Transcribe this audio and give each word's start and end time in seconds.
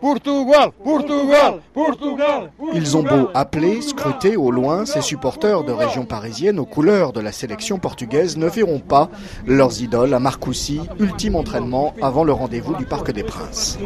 Portugal, 0.00 0.70
Portugal, 0.84 1.60
Portugal. 1.74 2.52
Ils 2.72 2.96
ont 2.96 3.02
beau 3.02 3.30
appeler, 3.34 3.82
scruter 3.82 4.36
au 4.36 4.50
loin, 4.50 4.86
ces 4.86 5.00
supporters 5.00 5.64
de 5.64 5.72
région 5.72 6.04
parisienne 6.04 6.60
aux 6.60 6.66
couleurs 6.66 7.12
de 7.12 7.20
la 7.20 7.32
sélection 7.32 7.78
portugaise 7.78 8.36
ne 8.36 8.46
verront 8.46 8.78
pas 8.78 9.10
leurs 9.46 9.82
idoles 9.82 10.14
à 10.14 10.20
Marcoussis, 10.20 10.80
ultime 11.00 11.34
entraînement 11.34 11.94
avant 12.00 12.22
le 12.22 12.32
rendez-vous 12.32 12.74
du 12.74 12.84
Parc 12.84 13.10
des 13.10 13.24
Princes. 13.24 13.78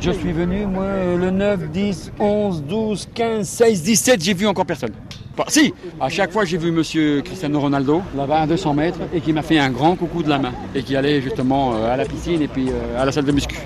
Je 0.00 0.10
suis 0.12 0.32
venu, 0.32 0.66
moi, 0.66 0.86
le 1.18 1.30
9, 1.30 1.70
10, 1.70 2.12
11, 2.20 2.62
12, 2.62 3.08
15, 3.14 3.48
16, 3.48 3.82
17, 3.82 4.22
j'ai 4.22 4.34
vu 4.34 4.46
encore 4.46 4.66
personne. 4.66 4.92
Enfin, 5.34 5.44
si, 5.48 5.72
à 5.98 6.08
chaque 6.10 6.30
fois 6.30 6.44
j'ai 6.44 6.58
vu 6.58 6.70
monsieur 6.70 7.22
Cristiano 7.22 7.58
Ronaldo, 7.58 8.02
là-bas 8.14 8.42
à 8.42 8.46
200 8.46 8.74
mètres, 8.74 8.98
et 9.14 9.20
qui 9.20 9.32
m'a 9.32 9.42
fait 9.42 9.58
un 9.58 9.70
grand 9.70 9.96
coucou 9.96 10.22
de 10.22 10.28
la 10.28 10.38
main, 10.38 10.52
et 10.74 10.82
qui 10.82 10.94
allait 10.94 11.22
justement 11.22 11.74
euh, 11.74 11.92
à 11.92 11.96
la 11.96 12.04
piscine 12.04 12.42
et 12.42 12.48
puis 12.48 12.68
euh, 12.68 13.00
à 13.00 13.06
la 13.06 13.12
salle 13.12 13.24
de 13.24 13.32
muscu. 13.32 13.56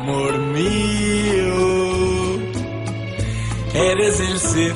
amor 0.00 0.32
meu, 0.38 1.60
era 3.74 4.02
exercer 4.02 4.74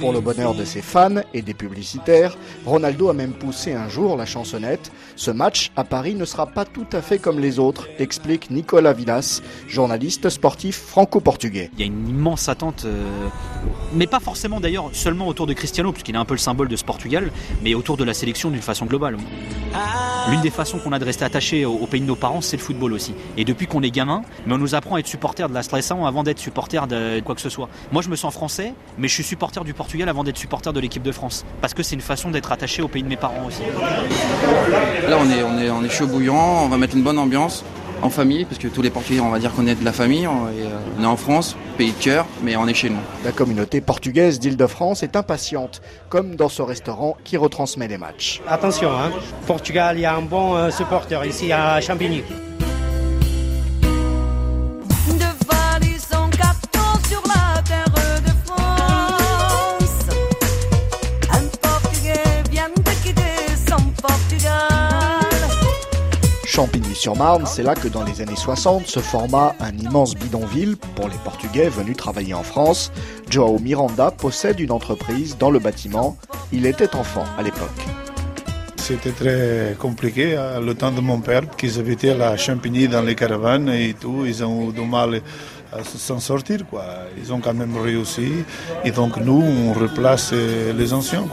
Pour 0.00 0.12
le 0.14 0.20
bonheur 0.20 0.54
de 0.54 0.64
ses 0.64 0.80
fans 0.80 1.20
et 1.34 1.42
des 1.42 1.52
publicitaires, 1.52 2.38
Ronaldo 2.64 3.10
a 3.10 3.12
même 3.12 3.32
poussé 3.32 3.74
un 3.74 3.88
jour 3.88 4.16
la 4.16 4.24
chansonnette. 4.24 4.90
Ce 5.14 5.30
match 5.30 5.70
à 5.76 5.84
Paris 5.84 6.14
ne 6.14 6.24
sera 6.24 6.46
pas 6.46 6.64
tout 6.64 6.86
à 6.92 7.02
fait 7.02 7.18
comme 7.18 7.38
les 7.38 7.58
autres, 7.58 7.86
explique 7.98 8.50
Nicolas 8.50 8.94
Villas, 8.94 9.42
journaliste 9.68 10.30
sportif 10.30 10.78
franco-portugais. 10.78 11.70
Il 11.74 11.80
y 11.80 11.82
a 11.82 11.86
une 11.86 12.08
immense 12.08 12.48
attente, 12.48 12.84
euh, 12.86 13.28
mais 13.92 14.06
pas 14.06 14.20
forcément 14.20 14.58
d'ailleurs 14.58 14.88
seulement 14.94 15.28
autour 15.28 15.46
de 15.46 15.52
Cristiano, 15.52 15.92
puisqu'il 15.92 16.14
est 16.14 16.18
un 16.18 16.24
peu 16.24 16.34
le 16.34 16.38
symbole 16.38 16.68
de 16.68 16.76
ce 16.76 16.84
Portugal, 16.84 17.30
mais 17.62 17.74
autour 17.74 17.98
de 17.98 18.04
la 18.04 18.14
sélection 18.14 18.50
d'une 18.50 18.62
façon 18.62 18.86
globale. 18.86 19.18
L'une 20.28 20.40
des 20.40 20.50
façons 20.50 20.78
qu'on 20.78 20.92
a 20.92 20.98
de 20.98 21.04
rester 21.04 21.24
attaché 21.24 21.64
au, 21.64 21.86
pays 21.86 22.00
de 22.00 22.06
nos 22.06 22.16
parents, 22.16 22.40
c'est 22.40 22.56
le 22.56 22.62
football 22.62 22.92
aussi. 22.92 23.14
Et 23.36 23.44
depuis 23.44 23.66
qu'on 23.66 23.82
est 23.82 23.90
gamin, 23.90 24.22
on 24.48 24.58
nous 24.58 24.74
apprend 24.74 24.96
à 24.96 25.00
être 25.00 25.06
supporter 25.06 25.48
de 25.48 25.54
la 25.54 25.62
Stressant 25.62 26.06
avant 26.06 26.22
d'être 26.22 26.38
supporter 26.38 26.86
de 26.86 27.20
quoi 27.20 27.34
que 27.34 27.40
ce 27.40 27.48
soit. 27.48 27.68
Moi, 27.92 28.02
je 28.02 28.08
me 28.08 28.16
sens 28.16 28.32
français, 28.32 28.74
mais 28.98 29.08
je 29.08 29.14
suis 29.14 29.24
supporter 29.24 29.64
du 29.64 29.74
Portugal 29.74 30.08
avant 30.08 30.24
d'être 30.24 30.38
supporter 30.38 30.72
de 30.72 30.80
l'équipe 30.80 31.02
de 31.02 31.12
France. 31.12 31.44
Parce 31.60 31.74
que 31.74 31.82
c'est 31.82 31.94
une 31.94 32.00
façon 32.00 32.30
d'être 32.30 32.52
attaché 32.52 32.82
au 32.82 32.88
pays 32.88 33.02
de 33.02 33.08
mes 33.08 33.16
parents 33.16 33.46
aussi. 33.46 33.62
Là, 35.08 35.16
on 35.20 35.30
est, 35.30 35.42
on 35.42 35.58
est, 35.58 35.70
on 35.70 35.82
est 35.82 35.88
chaud 35.88 36.06
bouillant, 36.06 36.64
on 36.64 36.68
va 36.68 36.76
mettre 36.76 36.96
une 36.96 37.02
bonne 37.02 37.18
ambiance 37.18 37.64
en 38.02 38.08
famille, 38.10 38.44
parce 38.44 38.58
que 38.58 38.68
tous 38.68 38.82
les 38.82 38.90
Portugais, 38.90 39.20
on 39.20 39.28
va 39.28 39.38
dire 39.38 39.52
qu'on 39.52 39.66
est 39.66 39.74
de 39.74 39.84
la 39.84 39.92
famille. 39.92 40.26
On 40.26 40.48
est, 40.48 40.62
euh, 40.62 40.78
on 40.98 41.02
est 41.02 41.06
en 41.06 41.16
France, 41.16 41.56
pays 41.76 41.92
de 41.92 42.02
cœur, 42.02 42.26
mais 42.42 42.56
on 42.56 42.66
est 42.66 42.74
chez 42.74 42.88
nous. 42.90 43.00
La 43.24 43.32
communauté 43.32 43.80
portugaise 43.80 44.38
d'Île-de-France 44.38 45.02
est 45.02 45.16
impatiente, 45.16 45.82
comme 46.08 46.34
dans 46.34 46.48
ce 46.48 46.62
restaurant 46.62 47.16
qui 47.24 47.36
retransmet 47.36 47.88
les 47.88 47.98
matchs. 47.98 48.40
Attention, 48.48 48.90
hein. 48.90 49.10
Portugal, 49.46 49.98
il 49.98 50.02
y 50.02 50.06
a 50.06 50.14
un 50.14 50.22
bon 50.22 50.56
euh, 50.56 50.70
supporter 50.70 51.26
ici 51.26 51.52
à 51.52 51.80
Champigny. 51.80 52.22
Champigny-sur-Marne, 66.50 67.46
c'est 67.46 67.62
là 67.62 67.76
que 67.76 67.86
dans 67.86 68.02
les 68.02 68.20
années 68.22 68.34
60 68.34 68.88
se 68.88 68.98
forma 68.98 69.54
un 69.60 69.70
immense 69.78 70.16
bidonville 70.16 70.76
pour 70.96 71.06
les 71.06 71.16
Portugais 71.22 71.68
venus 71.68 71.96
travailler 71.96 72.34
en 72.34 72.42
France. 72.42 72.90
Joao 73.30 73.60
Miranda 73.60 74.10
possède 74.10 74.58
une 74.58 74.72
entreprise 74.72 75.38
dans 75.38 75.52
le 75.52 75.60
bâtiment. 75.60 76.16
Il 76.50 76.66
était 76.66 76.96
enfant 76.96 77.24
à 77.38 77.44
l'époque. 77.44 77.86
C'était 78.74 79.12
très 79.12 79.76
compliqué 79.78 80.34
euh, 80.36 80.60
le 80.60 80.74
temps 80.74 80.90
de 80.90 81.00
mon 81.00 81.20
père, 81.20 81.42
qu'ils 81.56 81.78
habitaient 81.78 82.10
à 82.10 82.16
la 82.16 82.36
Champigny 82.36 82.88
dans 82.88 83.02
les 83.02 83.14
caravanes 83.14 83.68
et 83.68 83.94
tout. 83.94 84.24
Ils 84.26 84.42
ont 84.42 84.70
eu 84.70 84.72
du 84.72 84.84
mal 84.84 85.22
à 85.72 85.84
s'en 85.84 86.18
sortir, 86.18 86.66
quoi. 86.68 86.84
Ils 87.16 87.32
ont 87.32 87.38
quand 87.38 87.54
même 87.54 87.76
réussi. 87.76 88.28
Et 88.84 88.90
donc 88.90 89.18
nous, 89.18 89.40
on 89.40 89.72
replace 89.72 90.30
euh, 90.32 90.72
les 90.72 90.92
anciens. 90.92 91.24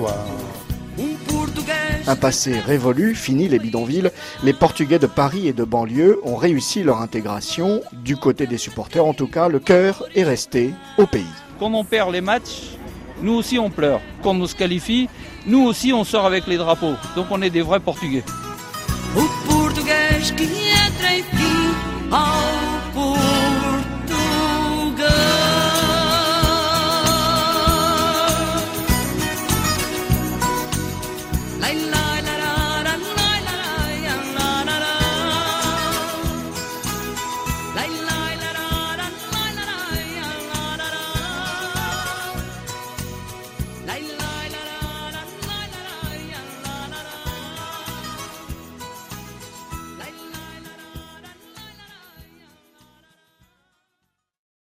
Un 2.08 2.16
passé 2.16 2.58
révolu, 2.58 3.16
fini 3.16 3.50
les 3.50 3.60
bidonvilles, 3.60 4.12
les 4.42 4.54
Portugais 4.54 4.98
de 4.98 5.08
Paris 5.08 5.50
et 5.50 5.54
de 5.54 5.66
banlieue 5.66 6.22
ont 6.24 6.38
réussi 6.38 6.82
leur 6.82 7.02
intégration. 7.02 7.82
Du 7.92 8.16
côté 8.16 8.48
des 8.48 8.58
supporters, 8.58 9.06
en 9.06 9.14
tout 9.14 9.28
cas, 9.28 9.50
le 9.50 9.60
cœur 9.60 10.06
est 10.16 10.24
resté 10.24 10.74
au 10.98 11.06
pays. 11.06 11.26
Quand 11.60 11.74
on 11.74 11.84
perd 11.84 12.14
les 12.14 12.22
matchs, 12.22 12.78
nous 13.22 13.34
aussi 13.34 13.60
on 13.60 13.70
pleure. 13.70 14.00
Quand 14.24 14.34
on 14.36 14.48
se 14.48 14.56
qualifie, 14.56 15.10
nous 15.46 15.64
aussi 15.66 15.92
on 15.92 16.06
sort 16.06 16.26
avec 16.26 16.48
les 16.48 16.56
drapeaux. 16.56 16.94
Donc 17.18 17.26
on 17.30 17.42
est 17.42 17.50
des 17.50 17.62
vrais 17.62 17.82
Portugais. 17.82 18.24
la 31.92 32.18
la 38.06 38.07